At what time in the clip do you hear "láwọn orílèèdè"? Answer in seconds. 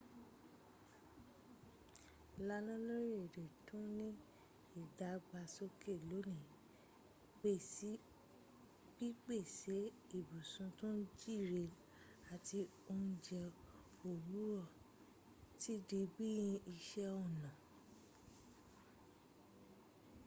2.47-3.43